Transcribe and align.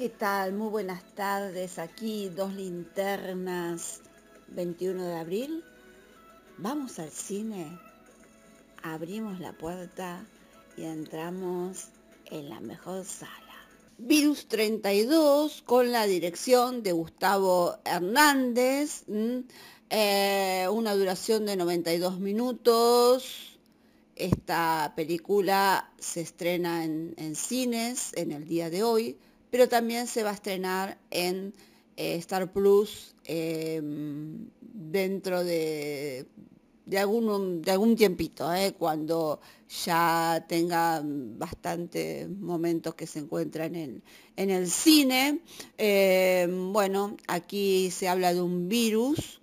¿Qué 0.00 0.08
tal? 0.08 0.54
Muy 0.54 0.70
buenas 0.70 1.02
tardes. 1.14 1.78
Aquí 1.78 2.30
dos 2.30 2.54
linternas, 2.54 4.00
21 4.48 5.04
de 5.04 5.14
abril. 5.14 5.62
Vamos 6.56 6.98
al 6.98 7.10
cine. 7.10 7.78
Abrimos 8.82 9.40
la 9.40 9.52
puerta 9.52 10.26
y 10.74 10.84
entramos 10.84 11.88
en 12.30 12.48
la 12.48 12.60
mejor 12.60 13.04
sala. 13.04 13.54
Virus 13.98 14.48
32 14.48 15.60
con 15.66 15.92
la 15.92 16.06
dirección 16.06 16.82
de 16.82 16.92
Gustavo 16.92 17.76
Hernández. 17.84 19.04
Eh, 19.90 20.66
una 20.72 20.94
duración 20.94 21.44
de 21.44 21.56
92 21.56 22.18
minutos. 22.20 23.58
Esta 24.16 24.94
película 24.96 25.92
se 25.98 26.22
estrena 26.22 26.86
en, 26.86 27.12
en 27.18 27.36
cines 27.36 28.14
en 28.14 28.32
el 28.32 28.48
día 28.48 28.70
de 28.70 28.82
hoy 28.82 29.18
pero 29.50 29.68
también 29.68 30.06
se 30.06 30.22
va 30.22 30.30
a 30.30 30.34
estrenar 30.34 30.98
en 31.10 31.52
eh, 31.96 32.16
Star 32.16 32.50
Plus 32.52 33.14
em, 33.24 34.48
dentro 34.60 35.44
de, 35.44 36.26
algún, 36.96 37.62
tiempito, 37.96 38.52
eh, 38.54 38.74
cuando 38.78 39.40
ya 39.84 40.44
tenga 40.48 41.02
bastantes 41.04 42.28
momentos 42.28 42.94
que 42.94 43.06
se 43.06 43.18
encuentra 43.18 43.66
en 43.66 43.76
el, 43.76 44.02
en 44.36 44.50
el 44.50 44.70
cine. 44.70 45.40
Em, 45.76 46.72
bueno, 46.72 47.16
aquí 47.26 47.90
se 47.90 48.08
habla 48.08 48.32
de 48.32 48.40
un 48.40 48.68
virus 48.68 49.40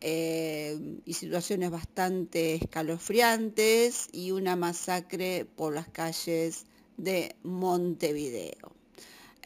em, 0.00 1.00
y 1.04 1.12
situaciones 1.12 1.70
bastante 1.70 2.54
escalofriantes 2.54 4.08
y 4.12 4.30
una 4.30 4.56
masacre 4.56 5.44
por 5.44 5.74
las 5.74 5.88
calles 5.88 6.64
de 6.96 7.36
Montevideo. 7.42 8.77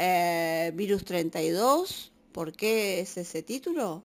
Eh, 0.04 0.72
Virus 0.74 1.04
32, 1.04 2.10
¿por 2.32 2.52
qué 2.52 2.98
es 2.98 3.16
ese 3.16 3.44
título? 3.44 4.02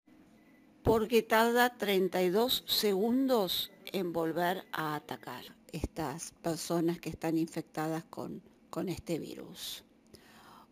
Porque 0.84 1.22
tarda 1.22 1.76
32 1.76 2.62
segundos 2.64 3.72
en 3.86 4.12
volver 4.12 4.64
a 4.70 4.94
atacar 4.94 5.42
estas 5.72 6.30
personas 6.42 7.00
que 7.00 7.08
están 7.08 7.36
infectadas 7.36 8.04
con, 8.04 8.40
con 8.70 8.88
este 8.88 9.18
virus. 9.18 9.82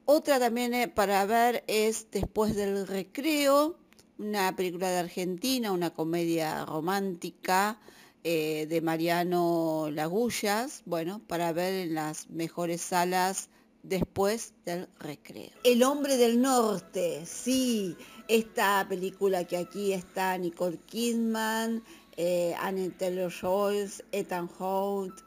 Otra 0.05 0.39
también 0.39 0.72
eh, 0.72 0.86
para 0.86 1.27
ver 1.27 1.64
es 1.66 2.08
Después 2.12 2.55
del 2.55 2.86
Recreo, 2.86 3.77
una 4.19 4.55
película 4.55 4.89
de 4.89 4.98
Argentina, 4.98 5.72
una 5.72 5.91
comedia 5.91 6.64
romántica 6.64 7.80
eh, 8.22 8.66
de 8.69 8.80
Mariano 8.83 9.89
Lagullas, 9.91 10.83
bueno, 10.86 11.20
para 11.27 11.52
ver 11.52 11.74
en 11.74 11.94
las 11.94 12.30
mejores 12.30 12.83
salas 12.83 13.50
después 13.89 14.55
del 14.64 14.89
recreo. 14.98 15.50
El 15.64 15.83
hombre 15.83 16.17
del 16.17 16.41
norte, 16.41 17.25
sí, 17.27 17.97
esta 18.28 18.86
película 18.89 19.45
que 19.45 19.56
aquí 19.56 19.92
está 19.92 20.36
Nicole 20.36 20.78
Kidman, 20.86 21.83
eh, 22.17 22.55
Anne 22.61 22.91
Taylor-Joy, 22.91 23.91
Ethan 24.12 24.50
Holt, 24.58 25.20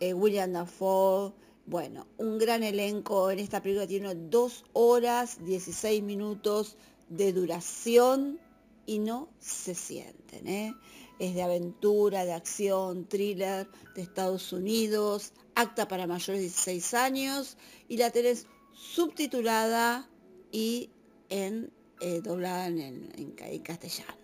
eh, 0.00 0.14
William 0.14 0.52
Dafoe, 0.52 1.32
bueno, 1.66 2.06
un 2.16 2.38
gran 2.38 2.62
elenco 2.62 3.30
en 3.30 3.40
esta 3.40 3.62
película 3.62 3.86
tiene 3.86 4.14
dos 4.14 4.64
horas 4.72 5.44
16 5.44 6.02
minutos 6.02 6.78
de 7.10 7.32
duración 7.32 8.40
y 8.86 8.98
no 8.98 9.28
se 9.38 9.74
sienten. 9.74 10.48
¿eh? 10.48 10.74
Es 11.18 11.34
de 11.34 11.42
aventura, 11.42 12.24
de 12.24 12.32
acción, 12.32 13.06
thriller 13.06 13.68
de 13.94 14.02
Estados 14.02 14.52
Unidos, 14.52 15.32
acta 15.54 15.88
para 15.88 16.06
mayores 16.06 16.40
de 16.40 16.46
16 16.48 16.94
años 16.94 17.56
y 17.88 17.96
la 17.96 18.10
tenés 18.10 18.46
subtitulada 18.72 20.08
y 20.52 20.90
en, 21.28 21.70
eh, 22.00 22.20
doblada 22.22 22.68
en, 22.68 23.32
castellano. 23.64 24.14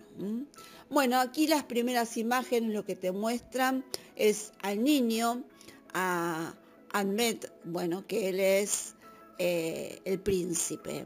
Bueno, 0.91 1.19
aquí 1.19 1.49
las 1.49 1.65
primeras 1.65 2.17
imágenes 2.17 2.73
lo 2.73 2.85
que 2.85 2.95
te 2.95 3.11
muestran 3.11 3.85
es 4.15 4.53
al 4.63 4.85
niño, 4.85 5.43
a 5.93 6.55
Ahmed, 6.93 7.47
bueno, 7.65 8.07
que 8.07 8.29
él 8.29 8.39
es 8.39 8.95
eh, 9.39 10.01
el 10.05 10.21
príncipe, 10.21 11.05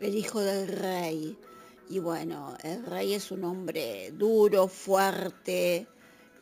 el 0.00 0.16
hijo 0.16 0.40
del 0.40 0.68
rey 0.68 1.36
y 1.90 1.98
bueno, 1.98 2.56
el 2.62 2.86
rey 2.86 3.14
es 3.14 3.32
un 3.32 3.42
hombre 3.42 4.12
duro, 4.12 4.68
fuerte, 4.68 5.88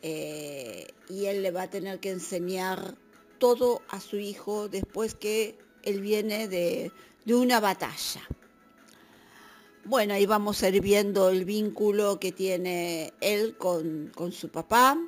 eh, 0.03 0.87
y 1.09 1.25
él 1.25 1.41
le 1.41 1.49
va 1.49 1.63
a 1.63 1.69
tener 1.69 1.99
que 1.99 2.11
enseñar 2.11 2.93
todo 3.39 3.81
a 3.89 3.99
su 3.99 4.17
hijo 4.17 4.69
después 4.69 5.15
que 5.15 5.57
él 5.81 6.01
viene 6.01 6.47
de, 6.47 6.91
una 7.25 7.59
batalla. 7.59 8.21
Bueno, 9.85 10.13
ahí 10.13 10.27
vamos 10.27 10.61
a 10.61 10.69
ir 10.69 10.81
viendo 10.81 11.29
el 11.29 11.45
vínculo 11.45 12.19
que 12.19 12.31
tiene 12.31 13.13
él 13.19 13.55
con, 13.57 14.11
con 14.13 14.31
su 14.31 14.49
papá. 14.49 14.99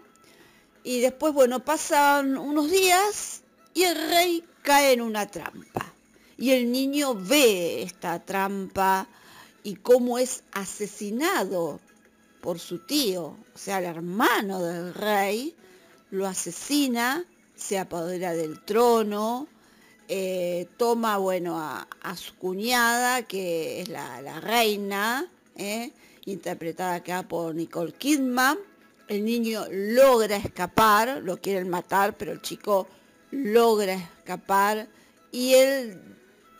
Y 0.83 1.01
después, 1.01 1.33
bueno, 1.33 1.63
pasan 1.63 2.35
unos 2.37 2.71
días 2.71 3.43
y 3.75 3.83
el 3.83 3.95
rey 4.09 4.43
cae 4.63 4.93
en 4.93 5.01
una 5.01 5.27
trampa. 5.27 5.93
Y 6.37 6.51
el 6.51 6.71
niño 6.71 7.13
ve 7.13 7.83
esta 7.83 8.23
trampa 8.25 9.07
y 9.63 9.75
cómo 9.75 10.17
es 10.17 10.43
asesinado 10.51 11.79
por 12.41 12.59
su 12.59 12.79
tío, 12.79 13.37
o 13.53 13.57
sea, 13.57 13.79
el 13.79 13.85
hermano 13.85 14.61
del 14.61 14.93
rey, 14.93 15.55
lo 16.09 16.27
asesina, 16.27 17.23
se 17.55 17.77
apodera 17.77 18.33
del 18.33 18.59
trono, 18.61 19.47
eh, 20.07 20.67
toma, 20.77 21.17
bueno, 21.17 21.57
a, 21.57 21.87
su 22.15 22.35
cuñada, 22.35 23.21
que 23.21 23.81
es 23.81 23.87
la, 23.87 24.41
reina, 24.41 25.31
eh, 25.55 25.91
interpretada 26.25 26.95
acá 26.95 27.23
por 27.23 27.55
Nicole 27.55 27.93
Kidman. 27.93 28.57
El 29.07 29.23
niño 29.23 29.65
logra 29.69 30.35
escapar, 30.35 31.21
lo 31.23 31.37
quieren 31.37 31.69
matar, 31.69 32.17
pero 32.17 32.31
el 32.31 32.41
chico 32.41 32.87
logra 33.29 33.93
escapar 33.93 34.87
y 35.31 35.53
él 35.53 35.97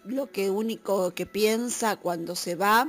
lo 0.06 0.32
que 0.32 0.50
único 0.50 1.14
que 1.14 1.26
piensa 1.26 1.96
cuando 1.96 2.36
se 2.36 2.56
va 2.56 2.88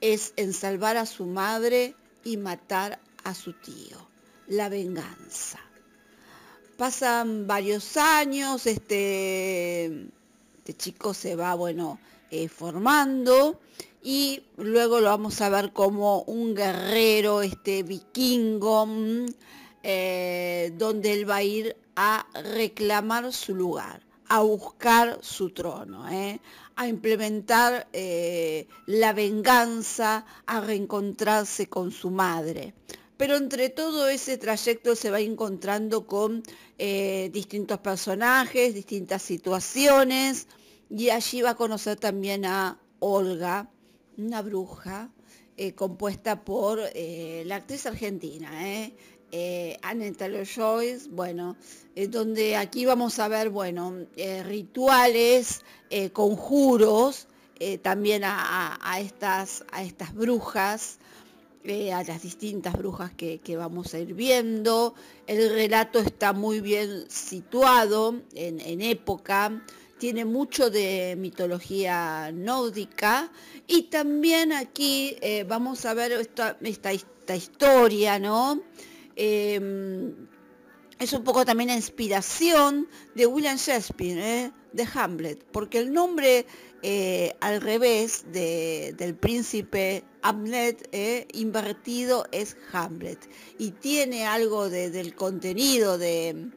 es 0.00 0.34
en 0.36 0.52
salvar 0.52 0.96
a 0.96 1.06
su 1.06 1.26
madre 1.26 1.94
y 2.24 2.36
matar 2.36 3.00
a 3.22 3.34
su 3.34 3.52
tío, 3.54 3.96
la 4.48 4.68
venganza. 4.68 5.60
Pasan 6.76 7.46
varios 7.46 7.96
años, 7.96 8.66
este, 8.66 10.08
este 10.58 10.74
chico 10.76 11.14
se 11.14 11.36
va, 11.36 11.54
bueno, 11.54 11.98
eh, 12.30 12.48
formando 12.48 13.60
y 14.02 14.42
luego 14.58 15.00
lo 15.00 15.08
vamos 15.08 15.40
a 15.40 15.48
ver 15.48 15.72
como 15.72 16.22
un 16.22 16.54
guerrero, 16.54 17.42
este 17.42 17.82
vikingo, 17.82 18.86
mm, 18.86 19.26
eh, 19.82 20.72
donde 20.76 21.12
él 21.12 21.28
va 21.28 21.36
a 21.36 21.42
ir 21.42 21.76
a 21.96 22.26
reclamar 22.34 23.32
su 23.32 23.54
lugar 23.54 24.03
a 24.28 24.40
buscar 24.40 25.18
su 25.22 25.50
trono, 25.50 26.08
¿eh? 26.08 26.40
a 26.76 26.88
implementar 26.88 27.88
eh, 27.92 28.66
la 28.86 29.12
venganza, 29.12 30.24
a 30.46 30.60
reencontrarse 30.60 31.68
con 31.68 31.92
su 31.92 32.10
madre. 32.10 32.74
Pero 33.16 33.36
entre 33.36 33.68
todo 33.68 34.08
ese 34.08 34.38
trayecto 34.38 34.96
se 34.96 35.10
va 35.10 35.20
encontrando 35.20 36.06
con 36.06 36.42
eh, 36.78 37.30
distintos 37.32 37.78
personajes, 37.78 38.74
distintas 38.74 39.22
situaciones, 39.22 40.48
y 40.90 41.10
allí 41.10 41.42
va 41.42 41.50
a 41.50 41.56
conocer 41.56 41.96
también 41.96 42.44
a 42.44 42.78
Olga, 42.98 43.70
una 44.16 44.42
bruja, 44.42 45.10
compuesta 45.76 46.44
por 46.44 46.80
la 46.80 47.56
actriz 47.56 47.86
argentina, 47.86 48.50
eh, 49.34 50.14
Taylor-Joyce, 50.16 51.08
bueno, 51.10 51.56
eh, 51.96 52.06
donde 52.06 52.56
aquí 52.56 52.86
vamos 52.86 53.18
a 53.18 53.26
ver, 53.26 53.50
bueno, 53.50 54.06
eh, 54.16 54.44
rituales, 54.44 55.62
eh, 55.90 56.10
conjuros, 56.10 57.26
también 57.80 58.24
a, 58.26 58.98
estas, 58.98 59.64
a 59.72 59.82
estas 59.82 60.12
brujas, 60.12 60.98
a 61.64 62.02
las 62.02 62.22
distintas 62.22 62.74
brujas 62.74 63.12
que, 63.12 63.56
vamos 63.56 63.94
a 63.94 64.00
ir 64.00 64.12
viendo. 64.12 64.94
El 65.26 65.50
relato 65.50 65.98
está 66.00 66.34
muy 66.34 66.60
bien 66.60 67.06
situado 67.08 68.20
en, 68.34 68.82
época, 68.82 69.64
tiene 69.98 70.26
mucho 70.26 70.68
de 70.68 71.16
mitología 71.16 72.30
nórdica 72.34 73.30
y 73.66 73.84
también 73.84 74.52
aquí 74.52 75.16
vamos 75.46 75.86
a 75.86 75.94
ver 75.94 76.12
esta, 76.12 76.58
esta 76.60 77.34
historia, 77.34 78.18
¿no? 78.18 78.60
Em, 79.16 80.14
es 80.98 81.12
un 81.12 81.24
poco 81.24 81.44
también 81.44 81.68
la 81.68 81.76
inspiración 81.76 82.88
de 83.14 83.26
William 83.26 83.56
Shakespeare, 83.56 84.18
¿eh? 84.18 84.52
de 84.72 84.88
Hamlet, 84.94 85.44
porque 85.52 85.78
el 85.78 85.92
nombre 85.92 86.46
eh, 86.82 87.34
al 87.40 87.60
revés 87.60 88.24
del 88.32 89.14
príncipe 89.14 90.04
Hamlet 90.22 90.88
¿eh? 90.92 91.28
invertido 91.32 92.26
es 92.32 92.56
Hamlet 92.72 93.18
y 93.58 93.70
tiene 93.70 94.26
algo 94.26 94.68
del 94.68 95.14
contenido 95.14 95.96
de, 95.96 96.50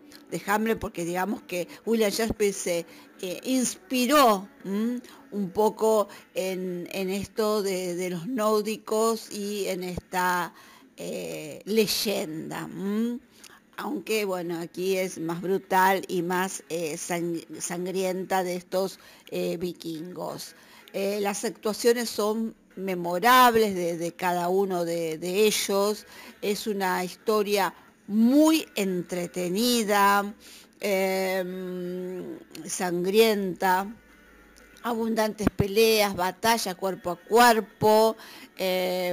Hamlet 0.47 0.79
porque 0.79 1.05
digamos 1.05 1.41
que 1.43 1.67
William 1.85 2.11
Shakespeare 2.11 2.53
se 2.53 2.85
inspiró 3.43 4.49
un 5.31 5.49
poco 5.51 6.07
en, 6.33 6.87
esto 6.91 7.61
de, 7.61 8.09
los 8.09 8.27
nórdicos 8.27 9.31
y 9.31 9.67
en 9.67 9.83
esta 9.83 10.53
eh, 10.97 11.61
leyenda. 11.65 12.67
Aunque 13.77 14.25
bueno, 14.25 14.59
aquí 14.59 14.97
es 14.97 15.19
más 15.19 15.41
brutal 15.41 16.03
y 16.07 16.23
más 16.23 16.63
eh, 16.69 16.97
sangrienta 16.97 18.43
de 18.43 18.55
estos 18.55 18.99
eh, 19.29 19.57
vikingos. 19.57 20.55
las 20.93 21.45
actuaciones 21.45 22.09
son 22.09 22.55
memorables 22.75 23.75
de, 23.75 24.11
cada 24.13 24.49
uno 24.49 24.83
de, 24.83 25.45
ellos. 25.45 26.05
Es 26.41 26.65
una 26.65 27.03
historia 27.03 27.73
muy 28.07 28.65
entretenida, 28.75 30.33
Em, 30.79 32.37
sangrienta, 32.67 33.87
abundantes 34.83 35.47
peleas, 35.55 36.15
batallas 36.15 36.75
cuerpo 36.75 37.11
a 37.11 37.15
cuerpo, 37.15 38.15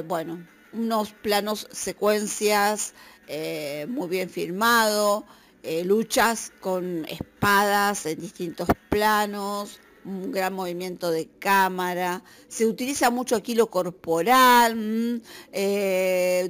bueno, 0.06 0.46
unos 0.74 1.12
planos 1.12 1.66
secuencias 1.72 2.94
eh, 3.26 3.86
muy 3.88 4.08
bien 4.08 4.28
filmado, 4.28 5.24
eh, 5.62 5.84
luchas 5.84 6.52
con 6.60 7.06
espadas 7.06 8.04
en 8.06 8.20
distintos 8.20 8.68
planos, 8.88 9.80
un 10.04 10.30
gran 10.30 10.52
movimiento 10.52 11.10
de 11.10 11.28
cámara, 11.38 12.22
se 12.48 12.66
utiliza 12.66 13.10
mucho 13.10 13.36
aquí 13.36 13.54
lo 13.54 13.70
corporal, 13.70 14.76
mm, 14.76 15.22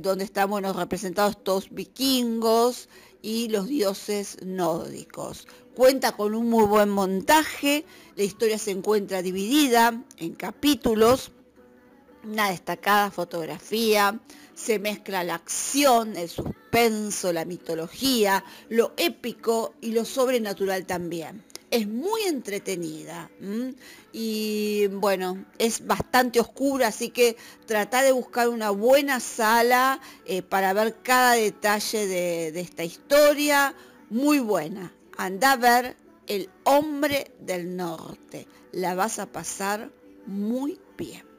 donde 0.01 0.25
están 0.25 0.51
representados 0.75 1.37
estos 1.37 1.71
vikingos, 1.71 2.89
y 3.25 3.49
los 3.49 3.69
dioses 3.69 4.37
nórdicos. 4.45 5.47
Cuenta 5.75 6.13
con 6.13 6.35
un 6.35 6.51
muy 6.51 6.67
buen 6.67 6.91
montaje, 6.91 7.87
la 8.17 8.23
historia 8.23 8.59
se 8.59 8.71
encuentra 8.71 9.23
dividida 9.23 9.99
en 10.19 10.35
capítulos, 10.35 11.33
una 12.27 12.51
destacada 12.51 13.11
fotografía, 13.11 14.19
se 14.55 14.79
mezcla 14.79 15.25
la 15.25 15.35
acción, 15.35 16.17
el 16.17 16.29
suspenso, 16.29 17.33
la 17.33 17.45
mitología, 17.45 18.45
lo 18.69 18.93
épico 18.97 19.75
y 19.81 19.93
lo 19.93 20.05
sobrenatural 20.05 20.87
también 20.87 21.45
es 21.75 21.89
muy 21.89 22.23
entretenida 22.23 23.29
y 24.13 24.87
bueno, 24.87 25.45
es 25.59 25.85
bastante 25.85 26.39
oscura, 26.39 26.87
así 26.87 27.11
que 27.11 27.37
trata 27.67 28.01
de 28.03 28.13
buscar 28.13 28.49
una 28.49 28.71
buena 28.71 29.19
sala 29.19 30.01
eh, 30.25 30.43
para 30.43 30.73
ver 30.73 30.99
cada 31.03 31.33
detalle 31.33 32.07
de, 32.07 32.53
de 32.53 32.61
esta 32.61 32.85
historia, 32.85 33.75
muy 34.09 34.39
buena. 34.39 34.95
Anda 35.17 35.53
a 35.53 35.57
ver 35.57 35.97
El 36.29 36.49
hombre 36.63 37.33
del 37.41 37.77
norte, 37.77 38.47
la 38.71 38.95
vas 38.95 39.19
a 39.19 39.27
pasar 39.27 39.91
muy 40.27 40.79
bien. 40.97 41.34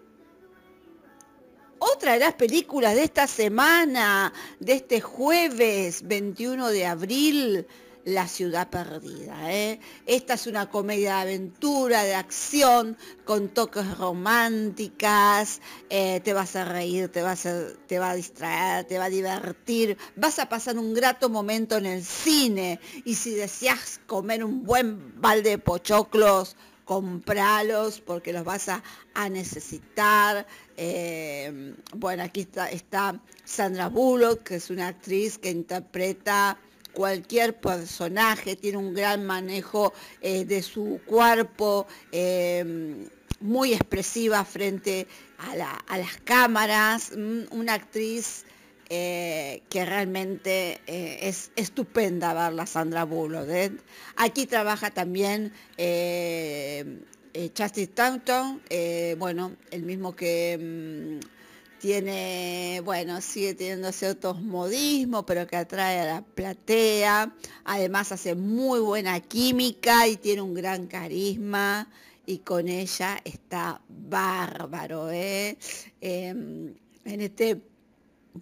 Otra 1.93 2.13
de 2.13 2.19
las 2.19 2.33
películas 2.33 2.95
de 2.95 3.03
esta 3.03 3.27
semana, 3.27 4.33
de 4.59 4.73
este 4.73 5.01
jueves 5.01 6.01
21 6.07 6.69
de 6.69 6.87
abril, 6.87 7.67
la 8.05 8.27
ciudad 8.27 8.71
perdida. 8.71 9.53
¿eh? 9.53 9.79
Esta 10.07 10.33
es 10.33 10.47
una 10.47 10.67
comedia 10.67 11.17
de 11.17 11.21
aventura, 11.21 12.01
de 12.01 12.15
acción, 12.15 12.97
con 13.23 13.49
toques 13.49 13.99
románticas, 13.99 15.61
eh, 15.91 16.21
te 16.21 16.33
vas 16.33 16.55
a 16.55 16.65
reír, 16.65 17.09
te, 17.09 17.21
vas 17.21 17.45
a, 17.45 17.67
te 17.85 17.99
va 17.99 18.09
a 18.09 18.15
distraer, 18.15 18.85
te 18.85 18.97
va 18.97 19.05
a 19.05 19.09
divertir, 19.09 19.95
vas 20.15 20.39
a 20.39 20.49
pasar 20.49 20.79
un 20.79 20.91
grato 20.95 21.29
momento 21.29 21.77
en 21.77 21.85
el 21.85 22.03
cine 22.03 22.79
y 23.03 23.13
si 23.13 23.35
deseas 23.35 23.99
comer 24.07 24.43
un 24.43 24.63
buen 24.63 25.21
balde 25.21 25.51
de 25.51 25.57
pochoclos, 25.59 26.55
compralos 26.85 27.99
porque 27.99 28.31
los 28.31 28.43
vas 28.45 28.69
a, 28.69 28.81
necesitar. 29.29 30.47
Eh, 30.77 31.73
bueno, 31.95 32.23
aquí 32.23 32.41
está, 32.41 32.69
está 32.69 33.19
Sandra 33.43 33.89
Bullock, 33.89 34.43
que 34.43 34.55
es 34.55 34.69
una 34.69 34.87
actriz 34.87 35.37
que 35.37 35.49
interpreta 35.49 36.57
cualquier 36.95 37.59
personaje, 37.59 38.55
tiene 38.55 38.77
un 38.77 38.93
gran 38.93 39.25
manejo 39.25 39.93
eh, 40.21 40.45
de 40.45 40.63
su 40.63 41.01
cuerpo, 41.05 41.85
em, 42.11 43.07
muy 43.41 43.73
expresiva 43.73 44.43
frente 44.45 45.07
a, 45.37 45.55
las 45.97 46.17
cámaras, 46.23 47.11
mm, 47.15 47.43
una 47.51 47.73
actriz 47.73 48.45
eh, 48.89 49.63
que 49.69 49.85
realmente 49.85 50.81
eh, 50.87 51.19
es 51.21 51.51
estupenda 51.55 52.33
verla, 52.33 52.65
Sandra 52.65 53.03
Bullock. 53.03 53.47
Aquí 54.15 54.45
trabaja 54.45 54.91
también 54.91 55.53
Chastity 57.53 57.87
Taunton, 57.87 58.61
bueno, 59.17 59.55
el 59.71 59.83
mismo 59.83 60.15
que... 60.15 61.19
Mm, 61.21 61.35
tiene, 61.85 62.81
bueno, 62.83 63.21
sigue 63.21 63.53
teniendo 63.53 63.91
ciertos 63.91 64.41
modismos, 64.41 65.23
pero 65.27 65.45
que 65.45 65.55
atrae 65.55 65.99
a 65.99 66.05
la 66.05 66.21
platea. 66.23 67.31
Además 67.63 68.11
hace 68.11 68.33
muy 68.33 68.79
buena 68.79 69.19
química 69.19 70.07
y 70.07 70.17
tiene 70.17 70.41
un 70.41 70.55
gran 70.55 70.87
carisma 70.87 71.87
y 72.25 72.39
con 72.39 72.67
ella 72.67 73.19
está 73.23 73.81
bárbaro, 73.87 75.11
¿eh? 75.11 75.57
Em, 76.01 76.73
en 77.03 77.21
este 77.21 77.61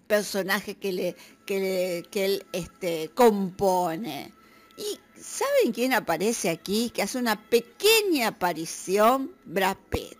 personaje 0.06 0.76
que, 0.76 0.92
le, 0.92 1.16
que, 1.46 2.04
que 2.10 2.24
él 2.24 2.46
este, 2.52 3.10
compone. 3.14 4.32
¿Y 4.76 4.98
saben 5.20 5.72
quién 5.72 5.92
aparece 5.92 6.50
aquí? 6.50 6.90
Que 6.90 7.02
hace 7.02 7.18
una 7.18 7.40
pequeña 7.48 8.28
aparición, 8.28 9.32
Brad 9.44 9.76
Pitt. 9.90 10.18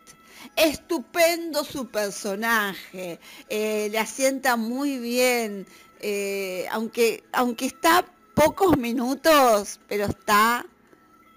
Estupendo 0.57 1.65
su 1.65 1.89
personaje, 1.89 3.19
eh, 3.49 3.89
le 3.91 3.99
asienta 3.99 4.57
muy 4.57 4.99
bien, 4.99 5.67
eh, 6.01 6.67
aunque, 6.71 7.25
aunque 7.33 7.67
está 7.67 8.05
pocos 8.35 8.77
minutos, 8.77 9.81
pero 9.89 10.05
está 10.05 10.67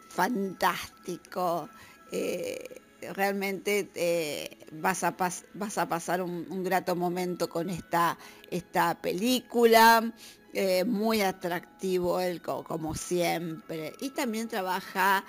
fantástico. 0.10 1.70
Eh, 2.12 2.82
realmente 3.14 4.58
vas, 4.72 5.04
a 5.04 5.16
vas, 5.54 5.78
a 5.78 5.88
pasar 5.88 6.22
un, 6.22 6.64
grato 6.64 6.96
momento 6.96 7.50
con 7.50 7.70
esta, 7.70 8.18
esta 8.52 9.00
película. 9.02 10.14
muy 10.86 11.22
atractivo 11.22 12.20
él 12.20 12.42
como, 12.42 12.96
siempre. 12.96 13.94
Y 14.02 14.10
también 14.10 14.48
trabaja 14.48 15.24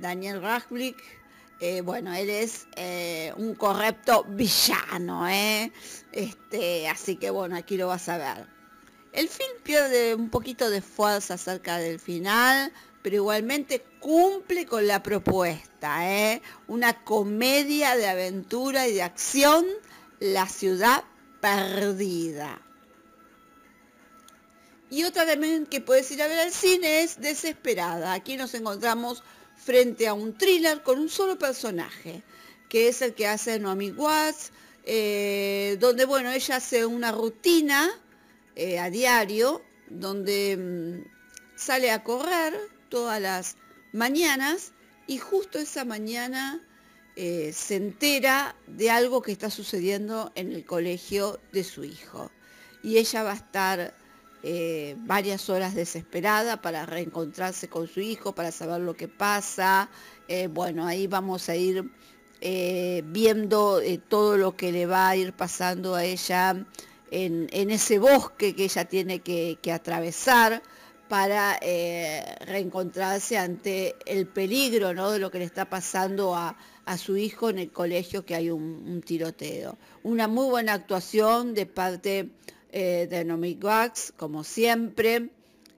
Daniel 0.00 0.42
Radcliffe 0.42 1.18
eh, 1.60 1.80
bueno, 1.80 2.14
él 2.14 2.30
es 2.30 2.68
eh, 2.76 3.32
un 3.36 3.54
correcto 3.54 4.24
villano, 4.28 5.28
¿eh? 5.28 5.72
Este, 6.12 6.88
así 6.88 7.16
que 7.16 7.30
bueno, 7.30 7.56
aquí 7.56 7.76
lo 7.76 7.88
vas 7.88 8.08
a 8.08 8.16
ver. 8.16 8.46
El 9.12 9.28
film 9.28 9.50
pierde 9.64 10.14
un 10.14 10.30
poquito 10.30 10.70
de 10.70 10.80
fuerza 10.80 11.34
acerca 11.34 11.78
del 11.78 11.98
final, 11.98 12.72
pero 13.02 13.16
igualmente 13.16 13.82
cumple 14.00 14.66
con 14.66 14.86
la 14.86 15.02
propuesta, 15.02 16.10
¿eh? 16.10 16.42
Una 16.66 17.04
comedia 17.04 17.96
de 17.96 18.08
aventura 18.08 18.88
y 18.88 18.94
de 18.94 19.02
acción, 19.02 19.64
La 20.20 20.48
ciudad 20.48 21.04
perdida. 21.40 22.60
Y 24.90 25.04
otra 25.04 25.26
también 25.26 25.66
que 25.66 25.80
puedes 25.80 26.10
ir 26.10 26.22
a 26.22 26.26
ver 26.26 26.40
al 26.40 26.52
cine 26.52 27.02
es 27.02 27.20
Desesperada. 27.20 28.14
Aquí 28.14 28.36
nos 28.36 28.54
encontramos 28.54 29.22
frente 29.56 30.08
a 30.08 30.14
un 30.14 30.36
thriller 30.36 30.82
con 30.82 30.98
un 30.98 31.08
solo 31.08 31.38
personaje, 31.38 32.22
que 32.68 32.88
es 32.88 33.02
el 33.02 33.14
que 33.14 33.26
hace 33.26 33.58
Noami 33.58 33.90
Watts, 33.92 34.50
eh, 34.84 35.76
donde, 35.78 36.04
bueno, 36.04 36.32
ella 36.32 36.56
hace 36.56 36.86
una 36.86 37.12
rutina 37.12 37.90
eh, 38.56 38.78
a 38.78 38.88
diario, 38.88 39.62
donde 39.88 40.56
mm, 40.56 41.56
sale 41.56 41.90
a 41.90 42.02
correr 42.02 42.58
todas 42.88 43.20
las 43.20 43.56
mañanas 43.92 44.72
y 45.06 45.18
justo 45.18 45.58
esa 45.58 45.84
mañana 45.84 46.60
eh, 47.16 47.52
se 47.52 47.76
entera 47.76 48.54
de 48.66 48.90
algo 48.90 49.22
que 49.22 49.32
está 49.32 49.50
sucediendo 49.50 50.30
en 50.34 50.52
el 50.52 50.64
colegio 50.64 51.40
de 51.52 51.64
su 51.64 51.84
hijo. 51.84 52.30
Y 52.82 52.98
ella 52.98 53.22
va 53.22 53.32
a 53.32 53.36
estar 53.36 53.94
eh, 54.42 54.94
varias 54.98 55.50
horas 55.50 55.74
desesperada 55.74 56.62
para 56.62 56.86
reencontrarse 56.86 57.68
con 57.68 57.88
su 57.88 58.00
hijo, 58.00 58.34
para 58.34 58.52
saber 58.52 58.82
lo 58.82 58.94
que 58.94 59.08
pasa. 59.08 59.88
Eh, 60.28 60.46
bueno, 60.46 60.86
ahí 60.86 61.06
vamos 61.06 61.48
a 61.48 61.56
ir 61.56 61.90
viendo 62.40 63.80
todo 64.08 64.36
lo 64.36 64.54
que 64.54 64.70
le 64.70 64.86
va 64.86 65.08
a 65.08 65.16
ir 65.16 65.32
pasando 65.32 65.96
a 65.96 66.04
ella 66.04 66.64
en, 67.10 67.70
ese 67.70 67.98
bosque 67.98 68.54
que 68.54 68.64
ella 68.64 68.84
tiene 68.84 69.20
que, 69.20 69.58
atravesar 69.72 70.62
para 71.08 71.58
reencontrarse 72.46 73.38
ante 73.38 73.96
el 74.06 74.26
peligro 74.26 74.94
¿no? 74.94 75.10
de 75.10 75.18
lo 75.18 75.30
que 75.30 75.38
le 75.38 75.44
está 75.44 75.68
pasando 75.68 76.34
a, 76.34 76.56
su 76.96 77.18
hijo 77.18 77.50
en 77.50 77.58
el 77.58 77.70
colegio 77.70 78.24
que 78.24 78.34
hay 78.34 78.50
un, 78.50 79.02
tiroteo. 79.04 79.76
Una 80.02 80.26
muy 80.26 80.46
buena 80.46 80.72
actuación 80.72 81.52
de 81.52 81.66
parte 81.66 82.30
eh, 82.70 83.06
de 83.10 83.24
Nomi 83.24 83.58
Wax, 83.62 84.12
como 84.16 84.42
siempre. 84.42 85.30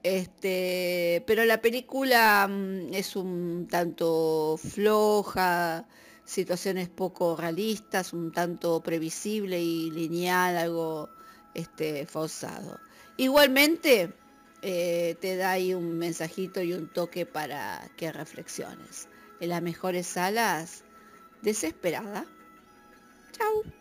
Este, 0.02 1.22
pero 1.26 1.44
la 1.44 1.60
película 1.60 2.48
mm, 2.48 2.94
es 2.94 3.16
un 3.16 3.66
tanto 3.68 4.56
floja, 4.56 5.86
situaciones 6.24 6.88
poco 6.88 7.36
realistas, 7.36 8.12
un 8.12 8.32
tanto 8.32 8.80
previsible 8.80 9.60
y 9.60 9.90
lineal, 9.90 10.56
algo 10.56 11.10
este, 11.54 12.06
forzado. 12.06 12.78
Igualmente, 13.16 14.14
eh, 14.62 15.16
te 15.20 15.36
da 15.36 15.52
ahí 15.52 15.74
un 15.74 15.98
mensajito 15.98 16.62
y 16.62 16.72
un 16.72 16.88
toque 16.88 17.26
para 17.26 17.90
que 17.96 18.12
reflexiones. 18.12 19.08
En 19.40 19.50
las 19.50 19.62
mejores 19.62 20.06
salas, 20.06 20.84
desesperada. 21.42 22.26
Chao. 23.32 23.79